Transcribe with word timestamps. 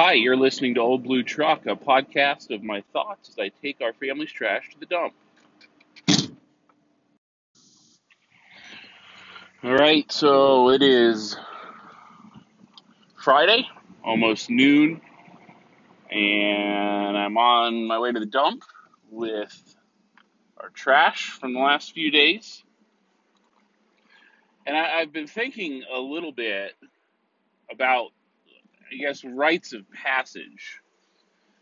Hi, 0.00 0.12
you're 0.12 0.36
listening 0.36 0.76
to 0.76 0.80
Old 0.80 1.02
Blue 1.02 1.24
Truck, 1.24 1.66
a 1.66 1.74
podcast 1.74 2.54
of 2.54 2.62
my 2.62 2.84
thoughts 2.92 3.30
as 3.30 3.36
I 3.36 3.48
take 3.48 3.80
our 3.80 3.92
family's 3.92 4.30
trash 4.30 4.70
to 4.70 4.78
the 4.78 4.86
dump. 4.86 5.12
All 9.64 9.74
right, 9.74 10.10
so 10.12 10.70
it 10.70 10.82
is 10.82 11.36
Friday, 13.16 13.66
almost 14.04 14.50
noon, 14.50 15.00
and 16.12 17.18
I'm 17.18 17.36
on 17.36 17.84
my 17.84 17.98
way 17.98 18.12
to 18.12 18.20
the 18.20 18.26
dump 18.26 18.62
with 19.10 19.74
our 20.58 20.68
trash 20.68 21.30
from 21.30 21.54
the 21.54 21.60
last 21.60 21.92
few 21.92 22.12
days. 22.12 22.62
And 24.64 24.76
I, 24.76 25.00
I've 25.00 25.12
been 25.12 25.26
thinking 25.26 25.82
a 25.92 25.98
little 25.98 26.30
bit 26.30 26.76
about, 27.68 28.12
I 28.90 28.96
guess, 28.96 29.24
rites 29.24 29.72
of 29.72 29.90
passage. 29.90 30.80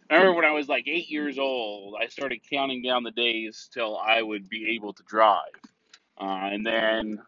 I 0.09 0.15
remember 0.15 0.37
when 0.37 0.45
I 0.45 0.53
was 0.53 0.69
like 0.69 0.87
eight 0.87 1.11
years 1.11 1.39
old, 1.39 1.97
I 2.01 2.07
started 2.07 2.41
counting 2.49 2.83
down 2.83 3.03
the 3.03 3.11
days 3.11 3.69
till 3.73 3.97
I 3.97 4.23
would 4.23 4.49
be 4.49 4.75
able 4.77 4.93
to 4.93 5.03
drive. 5.03 5.41
Uh, 6.21 6.49
and 6.53 6.65
then 6.65 7.21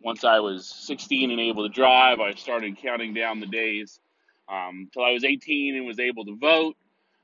once 0.00 0.22
I 0.22 0.38
was 0.38 0.66
16 0.66 1.30
and 1.30 1.40
able 1.40 1.66
to 1.66 1.74
drive, 1.74 2.20
I 2.20 2.34
started 2.34 2.76
counting 2.76 3.14
down 3.14 3.40
the 3.40 3.46
days 3.46 4.00
um, 4.48 4.88
till 4.92 5.02
I 5.02 5.10
was 5.10 5.24
18 5.24 5.76
and 5.76 5.86
was 5.86 5.98
able 5.98 6.24
to 6.26 6.36
vote. 6.36 6.76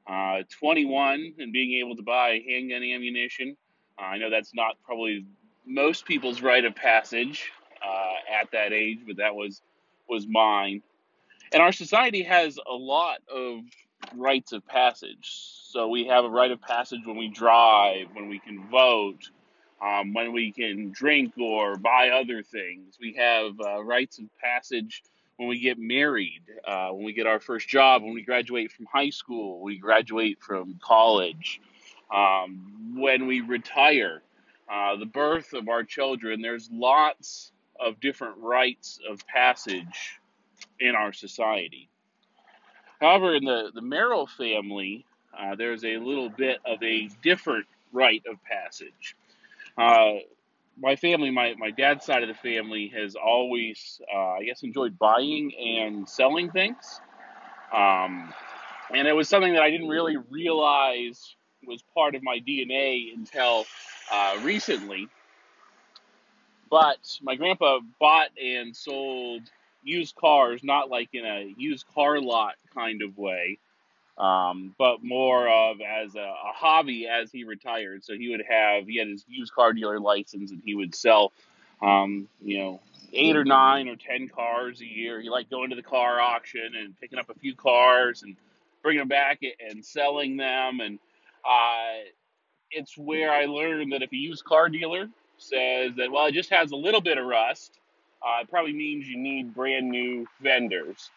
Uh, 0.07 0.43
21 0.59 1.35
and 1.39 1.53
being 1.53 1.79
able 1.79 1.95
to 1.95 2.03
buy 2.03 2.41
handgun 2.49 2.83
ammunition. 2.83 3.57
Uh, 3.97 4.07
I 4.07 4.19
know 4.19 4.31
that's 4.31 4.53
not 4.55 4.77
probably 4.83 5.25
most 5.67 6.05
people's 6.05 6.43
rite 6.43 6.65
of 6.65 6.75
passage 6.75 7.53
uh, 7.85 8.41
at 8.41 8.51
that 8.51 8.73
age, 8.73 9.01
but 9.07 9.19
that 9.19 9.35
was 9.35 9.63
was 10.09 10.27
mine. 10.27 10.83
And 11.53 11.63
our 11.63 11.73
society 11.73 12.23
has 12.23 12.59
a 12.59 12.75
lot 12.75 13.19
of 13.29 13.61
rites 14.15 14.53
of 14.53 14.67
passage. 14.67 15.29
So 15.69 15.89
we 15.89 16.07
have 16.07 16.25
a 16.25 16.29
rite 16.29 16.53
of 16.53 16.61
passage 16.63 17.01
when 17.05 17.17
we 17.17 17.29
drive, 17.29 18.09
when 18.13 18.29
we 18.29 18.39
can 18.39 18.69
vote, 18.71 19.31
um, 19.83 20.13
when 20.15 20.33
we 20.33 20.53
can 20.53 20.91
drink 20.93 21.37
or 21.39 21.77
buy 21.77 22.11
other 22.11 22.43
things. 22.43 22.99
We 23.01 23.15
have 23.15 23.53
uh, 23.61 23.83
rites 23.83 24.19
of 24.19 24.27
passage 24.41 25.03
when 25.39 25.49
we 25.49 25.59
get 25.59 25.79
married, 25.79 26.43
uh, 26.67 26.91
when 26.91 27.05
we 27.05 27.15
get 27.15 27.27
our 27.27 27.41
first 27.41 27.67
job, 27.67 28.03
when 28.03 28.13
we 28.13 28.23
graduate 28.23 28.71
from 28.71 28.87
high 28.93 29.11
school, 29.11 29.61
we 29.63 29.79
graduate 29.79 30.39
from 30.41 30.79
college, 30.83 31.61
um, 32.15 32.95
when 32.97 33.27
we 33.27 33.41
retire, 33.41 34.23
uh, 34.71 34.97
the 34.97 35.07
birth 35.07 35.55
of 35.55 35.69
our 35.69 35.83
children. 35.83 36.43
There's 36.43 36.69
lots 36.71 37.53
of 37.79 37.99
different 38.01 38.37
rites 38.39 39.01
of 39.09 39.27
passage 39.27 40.20
in 40.81 40.95
our 40.95 41.13
society. 41.13 41.89
However, 43.01 43.35
in 43.35 43.45
the, 43.45 43.71
the 43.75 43.81
Merrill 43.81 44.27
family, 44.27 45.07
uh, 45.39 45.55
there's 45.57 45.85
a 45.85 45.97
little 45.97 46.29
bit 46.29 46.59
of 46.67 46.83
a 46.83 47.09
different 47.23 47.67
rite 47.93 48.25
of 48.31 48.37
passage. 48.45 49.17
Uh, 49.79 50.21
my 50.79 50.97
family, 50.97 51.31
my, 51.31 51.55
my 51.59 51.71
dad's 51.71 52.05
side 52.05 52.23
of 52.23 52.29
the 52.29 52.35
family, 52.35 52.89
has 52.89 53.15
always, 53.15 54.01
uh, 54.13 54.33
I 54.33 54.45
guess, 54.45 54.63
enjoyed 54.63 54.99
buying 54.99 55.53
and 55.55 56.09
selling 56.09 56.51
things. 56.51 57.01
Um, 57.73 58.33
and 58.95 59.07
it 59.07 59.15
was 59.15 59.29
something 59.29 59.53
that 59.55 59.63
I 59.63 59.71
didn't 59.71 59.89
really 59.89 60.17
realize 60.31 61.37
was 61.67 61.83
part 61.95 62.15
of 62.15 62.23
my 62.23 62.39
DNA 62.47 63.15
until 63.15 63.65
uh, 64.11 64.39
recently. 64.43 65.09
But 66.71 67.19
my 67.23 67.35
grandpa 67.35 67.81
bought 67.99 68.31
and 68.43 68.75
sold 68.75 69.43
used 69.83 70.15
cars, 70.17 70.63
not 70.63 70.91
like 70.91 71.11
in 71.13 71.25
a 71.25 71.55
used 71.57 71.87
car 71.95 72.21
lot 72.21 72.55
kind 72.75 73.03
of 73.03 73.17
way, 73.17 73.59
um, 74.19 74.75
but 74.79 75.03
more 75.03 75.49
of 75.49 75.81
as 75.81 76.15
a, 76.15 76.21
a, 76.21 76.53
hobby 76.55 77.09
as 77.09 77.33
he 77.33 77.45
retired. 77.45 78.05
So 78.05 78.15
he 78.15 78.29
would 78.31 78.45
have 78.49 78.87
he 78.87 78.99
had 78.99 79.09
his 79.09 79.25
used 79.29 79.53
car 79.55 79.73
dealer 79.73 79.99
license, 79.99 80.51
and 80.51 80.63
he 80.65 80.75
would 80.75 80.95
sell, 80.95 81.33
um, 81.81 82.29
you 82.43 82.59
know, 82.59 82.81
eight 83.13 83.37
or 83.37 83.45
nine 83.45 83.89
or 83.89 83.97
ten 83.97 84.29
cars 84.29 84.81
a 84.81 84.87
year. 84.87 85.21
He 85.21 85.31
liked 85.31 85.51
going 85.51 85.71
to 85.71 85.77
the 85.77 85.83
car 85.83 86.21
auction 86.21 86.75
and 86.77 86.99
picking 87.01 87.19
up 87.19 87.31
a 87.31 87.35
few 87.35 87.55
cars 87.55 88.23
and 88.23 88.37
bringing 88.83 89.01
them 89.01 89.09
back 89.09 89.41
and 89.43 89.85
selling 89.85 90.37
them. 90.37 90.81
And 90.81 90.99
uh, 91.45 92.05
it's 92.71 92.97
where 92.97 93.33
I 93.33 93.47
learned 93.47 93.93
that 93.93 94.03
if 94.03 94.13
a 94.13 94.17
used 94.17 94.45
car 94.45 94.69
dealer 94.69 95.09
says 95.39 95.95
that 95.97 96.11
well, 96.11 96.27
it 96.27 96.33
just 96.33 96.51
has 96.51 96.73
a 96.73 96.77
little 96.77 97.01
bit 97.01 97.19
of 97.19 97.27
rust, 97.27 97.80
uh, 98.23 98.43
it 98.43 98.51
probably 98.51 98.73
means 98.73 99.07
you 99.07 99.19
need 99.19 99.55
brand 99.55 99.89
new 99.89 100.27
fenders. 100.43 101.11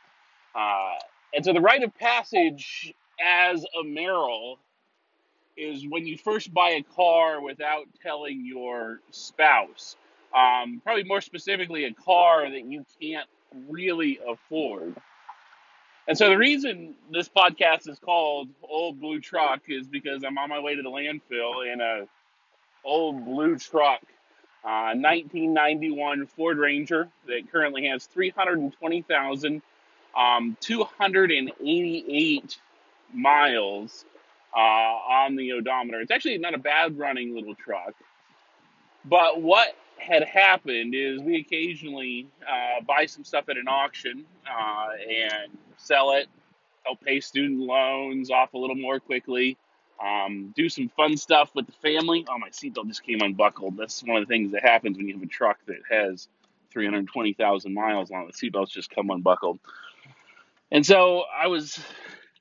Uh, 0.56 0.96
and 1.34 1.44
so 1.44 1.54
the 1.54 1.62
rite 1.62 1.84
of 1.84 1.94
passage 1.98 2.94
as 3.24 3.66
a 3.80 3.84
Merrill 3.84 4.60
is 5.58 5.86
when 5.88 6.06
you 6.08 6.18
first 6.18 6.54
buy 6.54 6.72
a 6.72 6.84
car 6.96 7.42
without 7.42 7.86
telling 8.02 8.46
your 8.46 9.00
spouse. 9.12 9.96
Um, 10.36 10.82
probably 10.84 11.04
more 11.04 11.22
specifically, 11.22 11.86
a 11.86 11.94
car 11.94 12.50
that 12.50 12.66
you 12.66 12.86
can't 13.00 13.28
really 13.70 14.20
afford. 14.28 14.96
And 16.08 16.18
so 16.18 16.30
the 16.30 16.38
reason 16.38 16.96
this 17.12 17.30
podcast 17.30 17.88
is 17.88 18.00
called 18.00 18.50
Old 18.64 19.00
Blue 19.00 19.20
Truck 19.22 19.62
is 19.70 19.88
because 19.88 20.24
I'm 20.24 20.38
on 20.38 20.50
my 20.50 20.60
way 20.60 20.76
to 20.76 20.82
the 20.82 20.90
landfill 20.90 21.72
in 21.72 21.80
a 21.82 22.08
old 22.84 23.24
blue 23.26 23.58
truck, 23.58 24.02
uh, 24.66 24.96
1991 24.96 26.26
Ford 26.28 26.58
Ranger 26.58 27.10
that 27.28 27.52
currently 27.52 27.88
has 27.88 28.06
320,000 28.06 29.62
um, 30.16 30.58
288 30.62 32.58
miles 33.14 34.06
uh, 34.56 34.60
on 34.60 35.36
the 35.36 35.52
odometer. 35.54 36.00
It's 36.00 36.12
actually 36.12 36.38
not 36.38 36.54
a 36.54 36.60
bad 36.60 36.98
running 36.98 37.36
little 37.36 37.56
truck. 37.56 37.94
But 39.06 39.42
what 39.42 39.76
had 39.98 40.24
happened 40.24 40.96
is 40.96 41.22
we 41.22 41.40
occasionally 41.40 42.28
uh, 42.42 42.82
buy 42.86 43.06
some 43.06 43.24
stuff 43.24 43.50
at 43.50 43.58
an 43.58 43.68
auction 43.68 44.26
uh, 44.50 44.90
and 45.10 45.58
sell 45.78 46.12
it, 46.12 46.28
help 46.86 47.02
pay 47.02 47.20
student 47.20 47.60
loans 47.60 48.30
off 48.30 48.54
a 48.54 48.58
little 48.58 48.76
more 48.76 49.00
quickly, 49.00 49.58
um, 50.04 50.54
do 50.56 50.70
some 50.70 50.90
fun 50.90 51.16
stuff 51.18 51.52
with 51.56 51.66
the 51.66 51.72
family. 51.74 52.26
Oh, 52.30 52.38
my 52.38 52.50
seatbelt 52.50 52.88
just 52.88 53.04
came 53.04 53.22
unbuckled. 53.22 53.78
That's 53.78 54.04
one 54.04 54.18
of 54.18 54.28
the 54.28 54.32
things 54.32 54.52
that 54.52 54.64
happens 54.64 54.98
when 54.98 55.08
you 55.08 55.14
have 55.14 55.24
a 55.24 55.28
truck 55.28 55.60
that 55.68 55.78
has 55.90 56.28
320,000 56.72 57.74
miles 57.74 58.12
on 58.12 58.24
it. 58.24 58.36
The 58.36 58.50
seatbelts 58.50 58.70
just 58.70 58.90
come 58.90 59.10
unbuckled. 59.10 59.60
And 60.72 60.86
so 60.86 61.24
I 61.34 61.48
was 61.48 61.80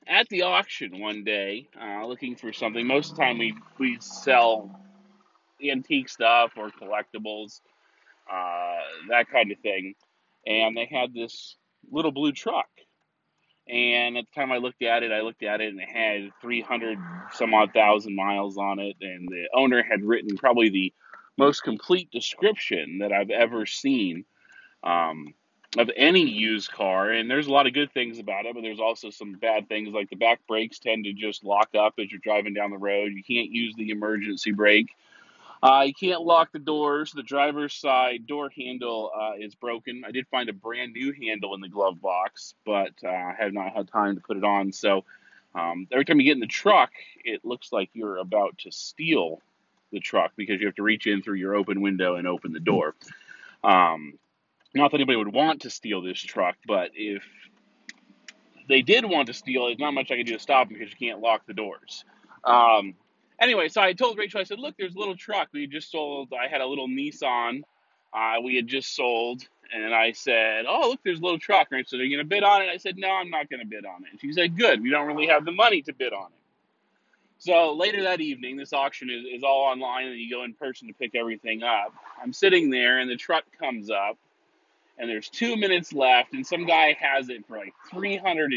at 0.07 0.29
the 0.29 0.43
auction 0.43 1.01
one 1.01 1.23
day 1.23 1.69
uh, 1.81 2.07
looking 2.07 2.35
for 2.35 2.53
something. 2.53 2.87
Most 2.87 3.13
of 3.13 3.17
the 3.17 3.23
time, 3.23 3.39
we, 3.39 3.55
we 3.79 3.99
sell 4.01 4.81
antique 5.63 6.09
stuff 6.09 6.53
or 6.57 6.71
collectibles, 6.71 7.61
uh, 8.33 8.81
that 9.11 9.29
kind 9.31 9.53
of 9.53 9.59
thing. 9.59 9.95
And 10.47 10.77
they 10.77 10.87
had 10.87 11.15
this 11.15 11.57
little 11.91 12.11
blue 12.11 12.33
truck. 12.33 12.69
And 13.69 14.17
at 14.19 14.25
the 14.27 14.41
time 14.41 14.53
I 14.53 14.59
looked 14.59 14.83
at 14.83 15.03
it, 15.03 15.13
I 15.13 15.21
looked 15.21 15.43
at 15.43 15.61
it 15.61 15.69
and 15.69 15.81
it 15.81 15.89
had 15.89 16.31
300 16.41 16.99
some 17.33 17.55
odd 17.55 17.73
thousand 17.73 18.17
miles 18.17 18.59
on 18.59 18.79
it. 18.79 18.97
And 19.01 19.29
the 19.29 19.49
owner 19.55 19.83
had 19.83 20.03
written 20.03 20.37
probably 20.37 20.69
the 20.69 20.93
most 21.39 21.63
complete 21.63 22.11
description 22.11 22.99
that 22.99 23.13
I've 23.13 23.31
ever 23.31 23.67
seen. 23.67 24.25
Um, 24.83 25.35
of 25.79 25.91
any 25.97 26.21
used 26.21 26.71
car, 26.71 27.11
and 27.11 27.31
there's 27.31 27.47
a 27.47 27.53
lot 27.53 27.67
of 27.67 27.73
good 27.73 27.93
things 27.95 28.19
about 28.19 28.45
it, 28.45 28.55
but 28.55 28.61
there's 28.61 28.81
also 28.81 29.09
some 29.09 29.33
bad 29.35 29.69
things 29.69 29.95
like 29.95 30.11
the 30.11 30.17
back 30.17 30.47
brakes 30.47 30.79
tend 30.79 31.05
to 31.05 31.13
just 31.15 31.45
lock 31.45 31.71
up 31.75 31.95
as 31.99 32.11
you're 32.11 32.21
driving 32.23 32.53
down 32.53 32.71
the 32.71 32.77
road. 32.77 33.13
You 33.13 33.23
can't 33.23 33.51
use 33.51 33.75
the 33.77 33.91
emergency 33.91 34.53
brake. 34.53 34.91
Uh, 35.63 35.85
you 35.87 35.95
can't 35.95 36.23
lock 36.23 36.51
the 36.53 36.59
doors. 36.59 37.13
The 37.13 37.23
driver's 37.23 37.75
side 37.75 38.27
door 38.27 38.51
handle 38.51 39.13
uh, 39.15 39.35
is 39.39 39.55
broken. 39.55 40.03
I 40.05 40.11
did 40.11 40.27
find 40.29 40.49
a 40.49 40.53
brand 40.53 40.93
new 40.93 41.13
handle 41.13 41.55
in 41.55 41.61
the 41.61 41.69
glove 41.69 42.01
box, 42.01 42.55
but 42.67 42.93
uh, 43.05 43.09
I 43.09 43.35
have 43.39 43.53
not 43.53 43.73
had 43.73 43.89
time 43.89 44.17
to 44.17 44.21
put 44.21 44.37
it 44.37 44.45
on. 44.45 44.73
So 44.73 45.05
um, 45.55 45.87
every 45.93 46.05
time 46.05 46.19
you 46.19 46.25
get 46.25 46.33
in 46.33 46.41
the 46.41 46.47
truck, 46.47 46.91
it 47.25 47.45
looks 47.45 47.73
like 47.73 47.91
you're 47.93 48.17
about 48.17 48.59
to 48.59 48.73
steal 48.73 49.41
the 49.93 50.01
truck 50.01 50.33
because 50.37 50.61
you 50.61 50.67
have 50.67 50.75
to 50.77 50.83
reach 50.83 51.07
in 51.07 51.23
through 51.23 51.37
your 51.37 51.55
open 51.55 51.81
window 51.81 52.17
and 52.17 52.27
open 52.27 52.53
the 52.53 52.61
door. 52.61 52.97
Um, 53.63 54.15
not 54.75 54.91
that 54.91 54.97
anybody 54.97 55.17
would 55.17 55.33
want 55.33 55.63
to 55.63 55.71
steal 55.71 56.03
this 56.03 56.19
truck, 56.19 56.57
but 56.67 56.91
if 56.95 57.23
they 58.69 58.83
did 58.83 59.05
want 59.05 59.27
to 59.27 59.35
steal 59.35 59.67
there's 59.67 59.79
not 59.79 59.93
much 59.93 60.11
I 60.11 60.17
can 60.17 60.25
do 60.25 60.33
to 60.33 60.39
stop 60.39 60.69
them 60.69 60.79
because 60.79 60.93
you 60.93 61.09
can't 61.09 61.21
lock 61.21 61.47
the 61.47 61.55
doors. 61.55 62.05
Um, 62.43 62.95
anyway, 63.43 63.69
so 63.69 63.83
I 63.83 63.93
told 63.93 64.17
Rachel, 64.17 64.41
I 64.41 64.45
said, 64.45 64.59
look, 64.59 64.77
there's 64.79 64.95
a 64.95 64.99
little 64.99 65.17
truck. 65.17 65.49
We 65.53 65.67
just 65.67 65.91
sold, 65.91 66.33
I 66.33 66.49
had 66.49 66.61
a 66.61 66.67
little 66.67 66.89
Nissan 66.89 67.63
uh, 68.13 68.35
we 68.43 68.57
had 68.57 68.67
just 68.67 68.95
sold. 68.95 69.43
And 69.75 69.95
I 69.95 70.13
said, 70.13 70.67
oh, 70.69 70.91
look, 70.91 71.01
there's 71.03 71.19
a 71.19 71.23
little 71.23 71.39
truck. 71.39 71.69
And 71.71 71.81
are 71.81 71.97
you 71.97 72.17
going 72.17 72.25
to 72.25 72.29
bid 72.29 72.43
on 72.43 72.61
it? 72.61 72.69
I 72.69 72.77
said, 72.77 72.99
no, 72.99 73.11
I'm 73.11 73.31
not 73.31 73.49
going 73.49 73.61
to 73.61 73.67
bid 73.67 73.87
on 73.87 74.05
it. 74.05 74.11
And 74.11 74.21
she 74.21 74.33
said, 74.33 74.57
good. 74.57 74.83
We 74.83 74.91
don't 74.91 75.07
really 75.07 75.29
have 75.29 75.47
the 75.47 75.53
money 75.53 75.81
to 75.83 75.95
bid 75.95 76.13
on 76.13 76.27
it. 76.27 76.39
So 77.39 77.73
later 77.75 78.03
that 78.03 78.21
evening, 78.21 78.57
this 78.57 78.73
auction 78.73 79.09
is, 79.11 79.25
is 79.25 79.43
all 79.43 79.65
online 79.65 80.09
and 80.09 80.17
you 80.17 80.31
go 80.31 80.45
in 80.45 80.53
person 80.53 80.89
to 80.89 80.95
pick 80.95 81.15
everything 81.15 81.63
up. 81.63 81.95
I'm 82.23 82.33
sitting 82.33 82.71
there 82.71 82.99
and 82.99 83.11
the 83.11 83.17
truck 83.17 83.45
comes 83.59 83.91
up 83.91 84.19
and 84.99 85.09
there's 85.09 85.29
two 85.29 85.57
minutes 85.57 85.93
left, 85.93 86.35
and 86.35 86.47
some 86.47 86.67
guy 86.67 86.97
has 87.01 87.31
it 87.31 87.47
for 87.49 87.57
like 87.57 87.75
three 87.91 88.17
hundred 88.17 88.53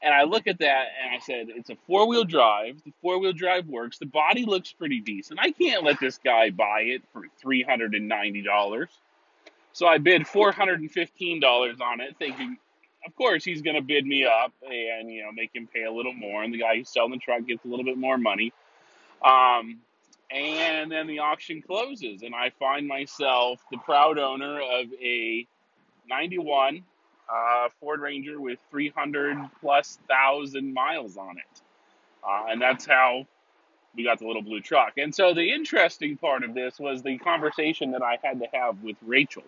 and 0.00 0.14
I 0.14 0.22
look 0.22 0.46
at 0.46 0.58
that 0.60 0.86
and 1.02 1.14
I 1.14 1.18
said, 1.18 1.48
it's 1.48 1.70
a 1.70 1.76
four-wheel 1.86 2.24
drive. 2.24 2.80
The 2.84 2.92
four-wheel 3.02 3.32
drive 3.32 3.66
works. 3.66 3.98
The 3.98 4.06
body 4.06 4.44
looks 4.44 4.72
pretty 4.72 5.00
decent. 5.00 5.40
I 5.42 5.50
can't 5.50 5.82
let 5.82 5.98
this 5.98 6.18
guy 6.18 6.50
buy 6.50 6.82
it 6.82 7.02
for 7.12 7.22
three 7.40 7.62
hundred 7.62 7.94
and 7.94 8.08
ninety 8.08 8.42
dollars. 8.42 8.90
So 9.72 9.86
I 9.86 9.98
bid 9.98 10.26
four 10.26 10.52
hundred 10.52 10.80
and 10.80 10.90
fifteen 10.90 11.40
dollars 11.40 11.80
on 11.80 12.00
it, 12.00 12.16
thinking, 12.18 12.56
of 13.06 13.14
course, 13.16 13.44
he's 13.44 13.62
going 13.62 13.76
to 13.76 13.82
bid 13.82 14.06
me 14.06 14.24
up 14.24 14.52
and 14.62 15.10
you 15.10 15.22
know 15.22 15.32
make 15.32 15.50
him 15.54 15.68
pay 15.72 15.84
a 15.84 15.92
little 15.92 16.14
more, 16.14 16.44
and 16.44 16.54
the 16.54 16.58
guy 16.58 16.76
who's 16.76 16.88
selling 16.88 17.12
the 17.12 17.18
truck 17.18 17.46
gets 17.46 17.64
a 17.64 17.68
little 17.68 17.84
bit 17.84 17.98
more 17.98 18.18
money. 18.18 18.52
Um, 19.24 19.78
and 20.30 20.92
then 20.92 21.06
the 21.06 21.20
auction 21.20 21.62
closes, 21.62 22.22
and 22.22 22.34
I 22.34 22.50
find 22.58 22.86
myself 22.86 23.60
the 23.70 23.78
proud 23.78 24.18
owner 24.18 24.60
of 24.60 24.86
a 25.02 25.46
91 26.08 26.84
uh, 27.28 27.68
Ford 27.80 28.00
Ranger 28.00 28.40
with 28.40 28.58
300 28.70 29.38
plus 29.60 29.98
thousand 30.08 30.72
miles 30.72 31.16
on 31.16 31.38
it. 31.38 31.62
Uh, 32.26 32.46
and 32.50 32.60
that's 32.60 32.86
how 32.86 33.26
we 33.94 34.04
got 34.04 34.18
the 34.18 34.26
little 34.26 34.42
blue 34.42 34.60
truck. 34.60 34.94
And 34.96 35.14
so 35.14 35.34
the 35.34 35.50
interesting 35.52 36.16
part 36.16 36.44
of 36.44 36.54
this 36.54 36.78
was 36.78 37.02
the 37.02 37.18
conversation 37.18 37.92
that 37.92 38.02
I 38.02 38.18
had 38.22 38.40
to 38.40 38.46
have 38.52 38.82
with 38.82 38.96
Rachel. 39.04 39.44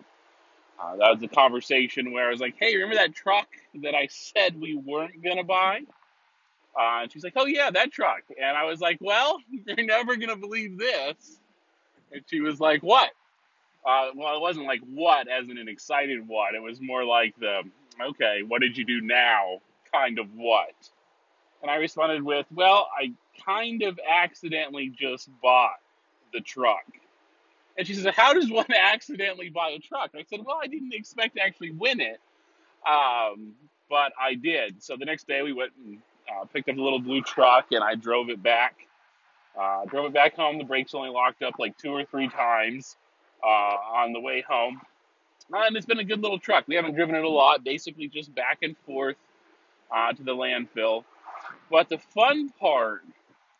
Uh, 0.81 0.97
that 0.97 1.11
was 1.11 1.19
the 1.19 1.27
conversation 1.27 2.11
where 2.11 2.27
I 2.27 2.31
was 2.31 2.39
like, 2.39 2.55
hey, 2.59 2.75
remember 2.75 2.95
that 2.95 3.13
truck 3.13 3.47
that 3.83 3.93
I 3.93 4.07
said 4.09 4.59
we 4.59 4.75
weren't 4.75 5.21
going 5.23 5.37
to 5.37 5.43
buy? 5.43 5.81
Uh, 6.75 7.01
and 7.03 7.11
she's 7.11 7.23
like, 7.23 7.33
oh, 7.35 7.45
yeah, 7.45 7.69
that 7.69 7.91
truck. 7.91 8.23
And 8.41 8.57
I 8.57 8.65
was 8.65 8.79
like, 8.79 8.97
well, 9.01 9.37
you're 9.67 9.85
never 9.85 10.15
going 10.15 10.29
to 10.29 10.35
believe 10.35 10.77
this. 10.77 11.39
And 12.11 12.23
she 12.27 12.41
was 12.41 12.59
like, 12.59 12.81
what? 12.81 13.11
Uh, 13.85 14.09
well, 14.15 14.35
it 14.35 14.41
wasn't 14.41 14.65
like 14.65 14.81
what 14.81 15.27
as 15.27 15.49
in 15.49 15.57
an 15.57 15.67
excited 15.67 16.27
what. 16.27 16.53
It 16.53 16.61
was 16.61 16.79
more 16.79 17.03
like 17.03 17.35
the, 17.39 17.61
okay, 17.99 18.41
what 18.47 18.61
did 18.61 18.77
you 18.77 18.85
do 18.85 19.01
now 19.01 19.59
kind 19.93 20.19
of 20.19 20.27
what. 20.35 20.73
And 21.61 21.69
I 21.69 21.75
responded 21.75 22.23
with, 22.23 22.45
well, 22.53 22.89
I 22.97 23.13
kind 23.45 23.83
of 23.83 23.99
accidentally 24.07 24.89
just 24.89 25.29
bought 25.41 25.79
the 26.33 26.41
truck. 26.41 26.85
And 27.77 27.87
she 27.87 27.93
says, 27.93 28.13
how 28.15 28.33
does 28.33 28.49
one 28.51 28.65
accidentally 28.75 29.49
buy 29.49 29.69
a 29.69 29.79
truck? 29.79 30.11
I 30.15 30.23
said, 30.29 30.41
well, 30.45 30.59
I 30.61 30.67
didn't 30.67 30.93
expect 30.93 31.35
to 31.35 31.41
actually 31.41 31.71
win 31.71 31.99
it, 32.01 32.19
um, 32.87 33.53
but 33.89 34.13
I 34.19 34.35
did. 34.35 34.83
So 34.83 34.95
the 34.97 35.05
next 35.05 35.27
day 35.27 35.41
we 35.41 35.53
went 35.53 35.71
and 35.83 35.97
uh, 36.29 36.45
picked 36.45 36.69
up 36.69 36.75
the 36.75 36.81
little 36.81 36.99
blue 36.99 37.21
truck 37.21 37.67
and 37.71 37.83
I 37.83 37.95
drove 37.95 38.29
it 38.29 38.41
back. 38.41 38.75
Uh, 39.59 39.85
drove 39.85 40.05
it 40.05 40.13
back 40.13 40.35
home. 40.35 40.57
The 40.57 40.63
brakes 40.63 40.93
only 40.93 41.09
locked 41.09 41.43
up 41.43 41.59
like 41.59 41.77
two 41.77 41.89
or 41.89 42.05
three 42.05 42.29
times 42.29 42.95
uh, 43.43 43.47
on 43.47 44.13
the 44.13 44.19
way 44.19 44.43
home. 44.47 44.81
And 45.53 45.75
it's 45.75 45.85
been 45.85 45.99
a 45.99 46.03
good 46.03 46.21
little 46.21 46.39
truck. 46.39 46.67
We 46.67 46.75
haven't 46.75 46.95
driven 46.95 47.15
it 47.15 47.23
a 47.23 47.29
lot, 47.29 47.63
basically 47.63 48.07
just 48.07 48.33
back 48.33 48.59
and 48.61 48.75
forth 48.85 49.17
uh, 49.93 50.13
to 50.13 50.23
the 50.23 50.33
landfill. 50.33 51.03
But 51.69 51.89
the 51.89 51.97
fun 51.97 52.49
part 52.59 53.03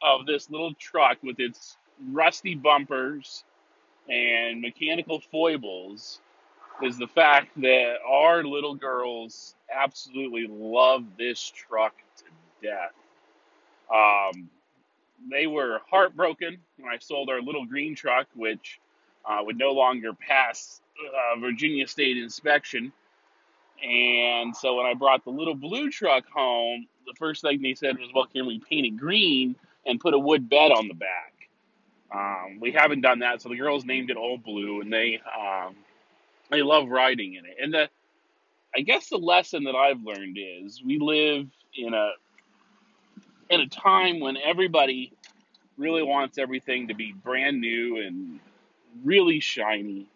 of 0.02 0.26
this 0.26 0.50
little 0.50 0.74
truck 0.76 1.18
with 1.22 1.40
its 1.40 1.78
rusty 2.12 2.56
bumpers 2.56 3.44
and 4.10 4.62
mechanical 4.62 5.20
foibles 5.32 6.20
is 6.82 6.98
the 6.98 7.08
fact 7.08 7.50
that 7.62 7.98
our 8.08 8.44
little 8.44 8.76
girls 8.76 9.56
absolutely 9.74 10.48
love 10.50 11.06
this 11.18 11.52
truck 11.56 11.94
to 12.18 12.24
death. 12.68 12.94
Um, 13.94 14.50
they 15.30 15.46
were 15.46 15.80
heartbroken 15.90 16.58
when 16.80 16.92
I 16.92 16.98
sold 17.00 17.30
our 17.30 17.42
little 17.42 17.66
green 17.66 17.96
truck, 17.96 18.28
which 18.36 18.80
uh, 19.26 19.42
would 19.44 19.58
no 19.58 19.72
longer 19.72 20.14
pass 20.14 20.82
uh, 21.00 21.40
Virginia 21.40 21.88
State 21.88 22.18
inspection. 22.18 22.92
And 23.84 24.56
so 24.56 24.76
when 24.76 24.86
I 24.86 24.94
brought 24.94 25.24
the 25.24 25.32
little 25.32 25.56
blue 25.56 25.90
truck 25.90 26.26
home, 26.30 26.88
the 27.06 27.14
first 27.18 27.42
thing 27.42 27.62
they 27.62 27.74
said 27.74 27.98
was, 27.98 28.10
"Well, 28.14 28.28
can 28.28 28.46
we 28.46 28.60
paint 28.60 28.86
it 28.86 28.98
green 28.98 29.56
and 29.86 30.00
put 30.00 30.14
a 30.14 30.20
wood 30.20 30.50
bed 30.50 30.72
on 30.72 30.88
the 30.88 30.94
back?" 30.94 31.34
Um, 32.14 32.60
we 32.60 32.72
haven't 32.72 33.02
done 33.02 33.20
that, 33.20 33.42
so 33.42 33.50
the 33.50 33.56
girls 33.56 33.86
named 33.86 34.10
it 34.12 34.18
Old 34.18 34.44
Blue, 34.44 34.82
and 34.82 34.92
they 34.92 35.20
um, 35.40 35.76
they 36.52 36.62
love 36.62 36.90
riding 36.90 37.36
in 37.36 37.46
it. 37.46 37.58
And 37.62 37.74
the 37.74 37.90
I 38.76 38.82
guess 38.82 39.10
the 39.10 39.18
lesson 39.18 39.64
that 39.66 39.76
I've 39.76 40.02
learned 40.04 40.38
is 40.40 40.82
we 40.84 41.00
live 41.00 41.48
in 41.76 41.94
a 41.94 42.12
in 43.50 43.62
a 43.62 43.68
time 43.68 44.20
when 44.20 44.38
everybody 44.38 45.12
really 45.78 46.04
wants 46.04 46.38
everything 46.38 46.88
to 46.88 46.94
be 46.94 47.12
brand 47.12 47.60
new 47.60 47.98
and 48.02 48.40
really 49.04 49.40
shiny. 49.40 50.08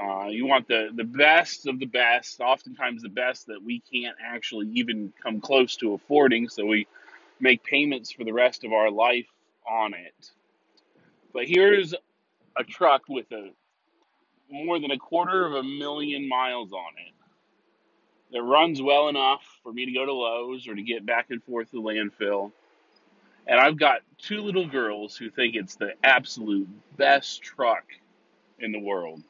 Uh, 0.00 0.26
you 0.28 0.46
want 0.46 0.68
the, 0.68 0.88
the 0.94 1.04
best 1.04 1.66
of 1.66 1.78
the 1.78 1.86
best, 1.86 2.40
oftentimes 2.40 3.02
the 3.02 3.08
best 3.08 3.46
that 3.46 3.62
we 3.62 3.80
can't 3.92 4.16
actually 4.24 4.68
even 4.74 5.12
come 5.22 5.40
close 5.40 5.76
to 5.76 5.94
affording, 5.94 6.48
so 6.48 6.64
we 6.64 6.86
make 7.40 7.62
payments 7.64 8.10
for 8.10 8.24
the 8.24 8.32
rest 8.32 8.64
of 8.64 8.72
our 8.72 8.90
life 8.90 9.26
on 9.68 9.94
it. 9.94 10.30
But 11.32 11.46
here's 11.46 11.94
a 12.56 12.64
truck 12.64 13.02
with 13.08 13.30
a 13.32 13.50
more 14.50 14.80
than 14.80 14.90
a 14.90 14.98
quarter 14.98 15.46
of 15.46 15.54
a 15.54 15.62
million 15.62 16.28
miles 16.28 16.72
on 16.72 16.92
it 17.06 17.12
that 18.32 18.42
runs 18.42 18.80
well 18.80 19.08
enough 19.08 19.42
for 19.62 19.72
me 19.72 19.86
to 19.86 19.92
go 19.92 20.04
to 20.04 20.12
Lowe's 20.12 20.66
or 20.68 20.74
to 20.74 20.82
get 20.82 21.06
back 21.06 21.26
and 21.30 21.42
forth 21.42 21.70
to 21.70 21.82
landfill. 21.82 22.52
And 23.46 23.58
I've 23.58 23.78
got 23.78 24.00
two 24.18 24.40
little 24.40 24.66
girls 24.66 25.16
who 25.16 25.30
think 25.30 25.54
it's 25.54 25.76
the 25.76 25.92
absolute 26.04 26.68
best 26.96 27.42
truck 27.42 27.84
in 28.58 28.72
the 28.72 28.78
world. 28.78 29.22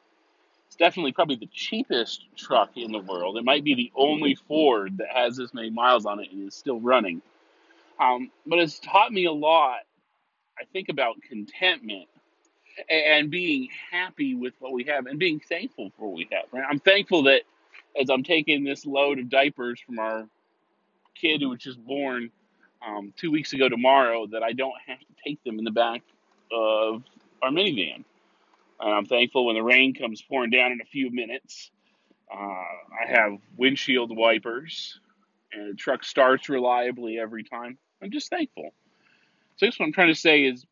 It's 0.67 0.75
definitely 0.75 1.11
probably 1.11 1.35
the 1.35 1.49
cheapest 1.51 2.25
truck 2.37 2.71
in 2.75 2.91
the 2.91 2.99
world. 2.99 3.37
It 3.37 3.43
might 3.43 3.63
be 3.63 3.75
the 3.75 3.91
only 3.95 4.35
Ford 4.35 4.97
that 4.97 5.09
has 5.13 5.35
this 5.37 5.53
many 5.53 5.69
miles 5.69 6.05
on 6.05 6.19
it 6.19 6.31
and 6.31 6.47
is 6.47 6.55
still 6.55 6.79
running. 6.79 7.21
Um, 7.99 8.31
but 8.45 8.59
it's 8.59 8.79
taught 8.79 9.11
me 9.11 9.25
a 9.25 9.31
lot, 9.31 9.81
I 10.59 10.63
think, 10.71 10.89
about 10.89 11.21
contentment 11.21 12.07
and 12.89 13.29
being 13.29 13.69
happy 13.91 14.33
with 14.33 14.53
what 14.59 14.71
we 14.71 14.85
have 14.85 15.05
and 15.07 15.19
being 15.19 15.39
thankful 15.39 15.91
for 15.97 16.07
what 16.07 16.17
we 16.17 16.27
have. 16.31 16.45
Right? 16.51 16.63
I'm 16.67 16.79
thankful 16.79 17.23
that 17.23 17.41
as 17.99 18.09
I'm 18.09 18.23
taking 18.23 18.63
this 18.63 18.85
load 18.85 19.19
of 19.19 19.29
diapers 19.29 19.79
from 19.79 19.99
our 19.99 20.27
kid 21.15 21.41
who 21.41 21.49
was 21.49 21.59
just 21.59 21.83
born 21.85 22.31
um, 22.85 23.13
two 23.17 23.31
weeks 23.31 23.53
ago 23.53 23.69
tomorrow, 23.69 24.27
that 24.27 24.43
I 24.43 24.53
don't 24.53 24.75
have 24.87 24.99
to 24.99 25.05
take 25.25 25.43
them 25.43 25.59
in 25.59 25.65
the 25.65 25.71
back 25.71 26.01
of 26.51 27.03
our 27.41 27.49
minivan. 27.49 28.03
And 28.79 28.93
I'm 28.93 29.05
thankful 29.05 29.45
when 29.45 29.55
the 29.55 29.63
rain 29.63 29.93
comes 29.93 30.21
pouring 30.21 30.49
down 30.49 30.71
in 30.71 30.81
a 30.81 30.85
few 30.85 31.11
minutes. 31.11 31.71
Uh, 32.33 32.37
I 32.37 33.07
have 33.07 33.37
windshield 33.57 34.15
wipers, 34.15 34.99
and 35.53 35.71
the 35.71 35.75
truck 35.75 36.03
starts 36.03 36.49
reliably 36.49 37.19
every 37.19 37.43
time. 37.43 37.77
I'm 38.01 38.11
just 38.11 38.29
thankful. 38.29 38.71
So, 39.57 39.67
guess 39.67 39.77
what 39.77 39.85
I'm 39.85 39.93
trying 39.93 40.07
to 40.07 40.19
say 40.19 40.45
is 40.45 40.65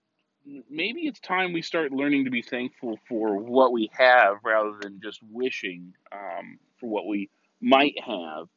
maybe 0.70 1.02
it's 1.02 1.20
time 1.20 1.54
we 1.54 1.62
start 1.62 1.92
learning 1.92 2.26
to 2.26 2.32
be 2.32 2.42
thankful 2.42 2.98
for 3.08 3.38
what 3.38 3.72
we 3.72 3.90
have 3.94 4.38
rather 4.44 4.74
than 4.82 5.00
just 5.02 5.20
wishing 5.30 5.94
um, 6.12 6.58
for 6.80 6.90
what 6.90 7.06
we 7.06 7.30
might 7.62 8.00
have 8.02 8.48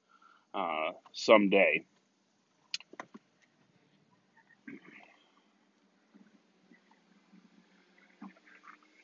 uh, 0.54 0.92
someday. 1.12 1.84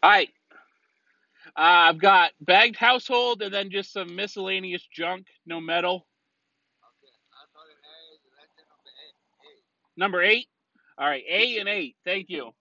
All 0.02 0.10
right, 0.10 0.28
uh, 1.56 1.90
I've 1.90 1.98
got 1.98 2.32
bagged 2.40 2.76
household 2.76 3.42
and 3.42 3.52
then 3.52 3.70
just 3.70 3.92
some 3.92 4.14
miscellaneous 4.14 4.86
junk, 4.92 5.26
no 5.46 5.60
metal. 5.60 6.06
Number 9.96 10.22
eight. 10.22 10.46
All 10.96 11.08
right, 11.08 11.24
A 11.28 11.58
and 11.58 11.68
eight. 11.68 11.96
Thank 12.04 12.30
you. 12.30 12.44
All 12.44 12.54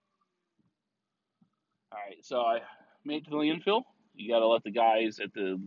right, 1.92 2.24
so 2.24 2.40
I 2.40 2.60
made 3.04 3.22
it 3.22 3.24
to 3.26 3.30
the 3.30 3.36
landfill. 3.36 3.82
You 4.14 4.28
got 4.28 4.40
to 4.40 4.48
let 4.48 4.64
the 4.64 4.72
guys 4.72 5.20
at 5.20 5.32
the 5.32 5.60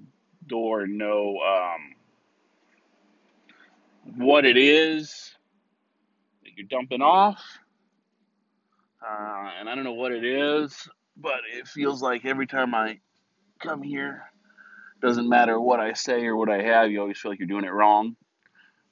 door 0.48 0.88
know 0.88 1.38
um, 1.40 1.96
what 4.18 4.46
it 4.46 4.58
is 4.58 5.34
that 6.44 6.50
you're 6.58 6.68
dumping 6.68 7.02
off. 7.02 7.42
Uh, 9.02 9.50
and 9.60 9.70
I 9.70 9.76
don't 9.76 9.86
know 9.86 9.94
what 9.94 10.12
it 10.12 10.26
is, 10.26 10.90
but 11.18 11.42
it 11.54 11.68
feels 11.68 12.02
like 12.02 12.26
every 12.26 12.48
time 12.48 12.74
I 12.74 13.00
come 13.60 13.82
here, 13.82 14.24
doesn't 15.02 15.28
matter 15.28 15.60
what 15.60 15.80
I 15.80 15.94
say 15.94 16.26
or 16.26 16.36
what 16.36 16.50
I 16.50 16.62
have, 16.62 16.92
you 16.92 17.02
always 17.02 17.18
feel 17.18 17.32
like 17.32 17.40
you're 17.40 17.48
doing 17.48 17.66
it 17.66 17.72
wrong. 17.72 18.16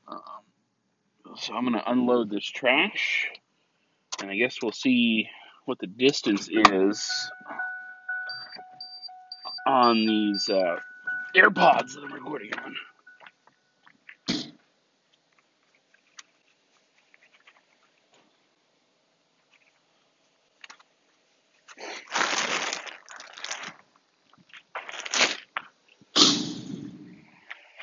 Um, 0.07 1.35
so 1.35 1.53
I'm 1.53 1.71
to 1.73 1.91
unload 1.91 2.29
this 2.29 2.45
trash, 2.45 3.27
and 4.21 4.31
I 4.31 4.35
guess 4.35 4.57
we'll 4.61 4.71
see 4.71 5.27
what 5.65 5.79
the 5.79 5.88
distance 5.88 6.49
is 6.51 7.31
on 9.67 10.05
these 10.05 10.49
uh, 10.49 10.77
AirPods 11.35 11.93
that 11.93 12.03
I'm 12.03 12.13
recording 12.13 12.51
on. 12.65 12.75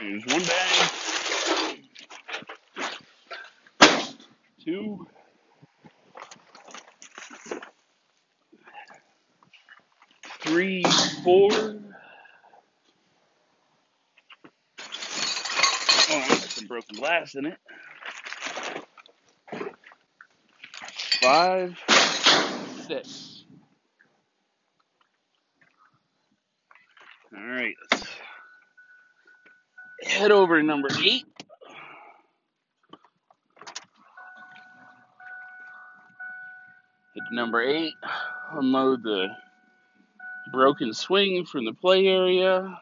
There's 0.09 0.25
one 0.27 0.45
bag. 0.45 1.81
Two. 4.65 5.09
Three, 10.43 10.85
four. 11.25 11.51
Oh, 16.09 16.25
that's 16.29 16.55
some 16.55 16.67
broken 16.69 16.97
glass 16.97 17.35
in 17.35 17.47
it. 17.47 17.59
Five, 21.21 21.77
six. 22.87 23.43
All 27.37 27.45
right, 27.45 27.75
head 30.17 30.33
over 30.33 30.59
to 30.59 30.67
number 30.67 30.89
eight. 31.03 31.27
Hit 37.15 37.25
number 37.33 37.61
eight, 37.61 37.93
unload 38.53 39.03
the 39.03 39.29
broken 40.53 40.95
swing 40.95 41.45
from 41.45 41.67
the 41.67 41.73
play 41.73 42.07
area, 42.07 42.81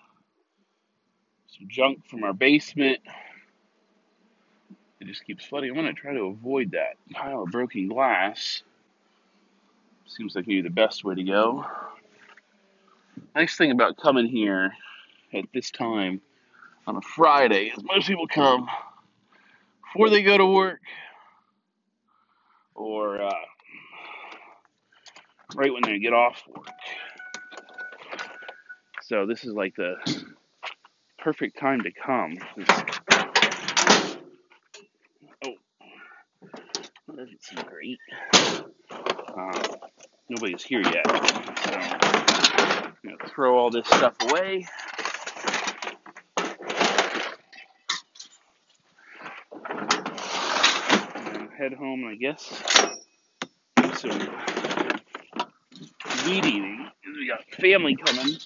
some 1.48 1.68
junk 1.68 2.06
from 2.06 2.22
our 2.22 2.32
basement. 2.32 3.00
It 5.00 5.08
just 5.08 5.24
keeps 5.24 5.44
flooding. 5.44 5.70
I'm 5.70 5.76
going 5.76 5.92
to 5.92 6.00
try 6.00 6.14
to 6.14 6.26
avoid 6.26 6.70
that 6.70 6.96
pile 7.12 7.42
of 7.42 7.50
broken 7.50 7.88
glass. 7.88 8.62
Seems 10.06 10.36
like 10.36 10.46
maybe 10.46 10.62
the 10.62 10.70
best 10.70 11.04
way 11.04 11.16
to 11.16 11.24
go. 11.24 11.66
Nice 13.34 13.56
thing 13.56 13.72
about 13.72 13.96
coming 13.96 14.26
here 14.26 14.72
at 15.32 15.44
this 15.52 15.72
time 15.72 16.20
on 16.86 16.96
a 16.96 17.00
Friday 17.00 17.72
is 17.76 17.82
most 17.82 18.06
people 18.06 18.26
come 18.26 18.68
before 19.92 20.10
they 20.10 20.22
go 20.22 20.36
to 20.36 20.46
work 20.46 20.80
or 22.74 23.22
uh, 23.22 23.32
right 25.54 25.72
when 25.72 25.82
they 25.82 25.98
get 25.98 26.12
off 26.12 26.42
work. 26.48 26.66
So 29.02 29.26
this 29.26 29.44
is 29.44 29.52
like 29.52 29.74
the 29.76 29.94
perfect 31.18 31.58
time 31.58 31.80
to 31.82 31.90
come. 31.92 32.38
Oh, 35.46 35.54
that 37.08 37.16
doesn't 37.16 37.42
seem 37.42 37.64
great. 37.66 37.98
Uh, 38.52 39.62
nobody's 40.28 40.62
here 40.62 40.80
yet, 40.80 41.06
so 41.06 41.72
I'm 41.74 42.94
gonna 43.04 43.28
throw 43.28 43.58
all 43.58 43.70
this 43.70 43.86
stuff 43.86 44.14
away. 44.22 44.66
And 51.26 51.50
head 51.64 51.72
home, 51.72 52.04
I 52.04 52.14
guess. 52.14 52.62
So 53.96 54.08
weed 56.26 56.44
eating. 56.44 56.90
We 57.06 57.26
got 57.26 57.42
family 57.58 57.96
coming 57.96 58.36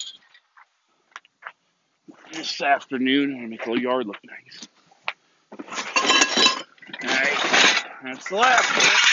this 2.32 2.62
afternoon. 2.62 3.30
I'm 3.32 3.36
gonna 3.38 3.48
make 3.48 3.64
the 3.64 3.72
yard 3.72 4.06
look 4.06 4.18
nice. 4.24 4.68
Alright, 7.02 7.38
that's 8.04 8.28
the 8.28 8.36
last 8.36 8.70
of 8.76 9.07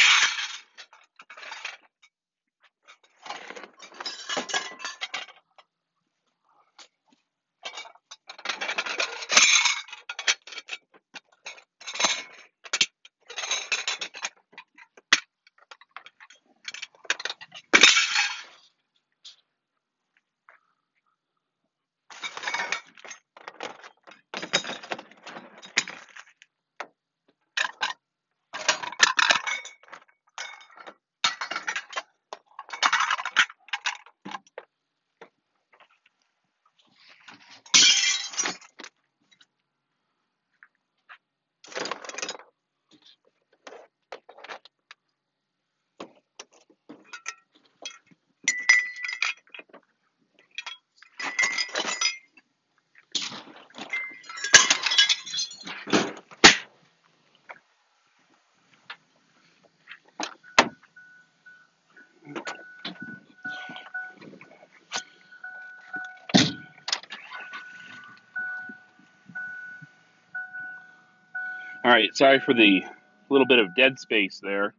All 71.86 71.92
right, 71.92 72.10
sorry 72.16 72.40
for 72.40 72.56
the 72.56 72.84
little 73.30 73.46
bit 73.46 73.60
of 73.60 73.76
dead 73.76 74.00
space 74.00 74.42
there. 74.42 74.74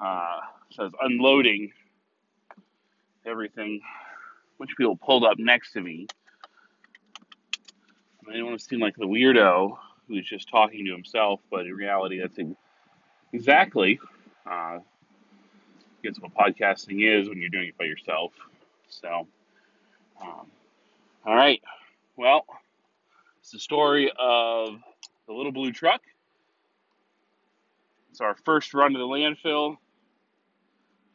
Uh, 0.00 0.36
so 0.70 0.82
I 0.82 0.84
was 0.84 0.92
unloading 1.02 1.72
everything. 3.26 3.80
A 3.82 4.58
bunch 4.60 4.70
of 4.70 4.76
people 4.76 4.94
pulled 4.94 5.24
up 5.24 5.36
next 5.40 5.72
to 5.72 5.80
me. 5.80 6.06
I 8.28 8.30
didn't 8.30 8.46
want 8.46 8.60
to 8.60 8.64
seem 8.64 8.78
like 8.78 8.94
the 8.94 9.04
weirdo 9.04 9.78
who's 10.06 10.28
just 10.28 10.48
talking 10.48 10.86
to 10.86 10.92
himself, 10.92 11.40
but 11.50 11.66
in 11.66 11.72
reality, 11.72 12.20
that's 12.20 12.38
exactly, 13.32 13.98
uh, 14.46 14.78
I 14.78 14.80
guess, 16.04 16.20
what 16.20 16.32
podcasting 16.34 17.02
is 17.20 17.28
when 17.28 17.40
you're 17.40 17.50
doing 17.50 17.70
it 17.70 17.78
by 17.78 17.86
yourself. 17.86 18.30
So, 18.88 19.26
um, 20.22 20.46
all 21.26 21.34
right. 21.34 21.60
Well, 22.16 22.46
it's 23.40 23.50
the 23.50 23.58
story 23.58 24.12
of 24.16 24.78
the 25.26 25.32
little 25.32 25.50
blue 25.50 25.72
truck. 25.72 26.00
It's 28.10 28.20
our 28.20 28.36
first 28.44 28.74
run 28.74 28.92
to 28.92 28.98
the 28.98 29.04
landfill. 29.04 29.76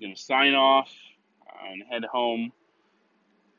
I'm 0.01 0.15
to 0.15 0.21
sign 0.21 0.53
off 0.53 0.91
and 1.71 1.83
head 1.89 2.03
home, 2.05 2.51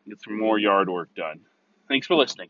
get 0.07 0.21
some 0.23 0.39
more 0.39 0.59
yard 0.59 0.89
work 0.89 1.15
done. 1.15 1.41
Thanks 1.89 2.07
for 2.07 2.17
listening. 2.17 2.49